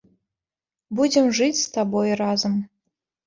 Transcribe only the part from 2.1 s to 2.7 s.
разам.